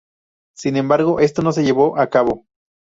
[0.57, 2.47] Sin embargo esto no se llevó a cabo.